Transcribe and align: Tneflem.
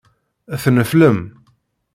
Tneflem. 0.63 1.19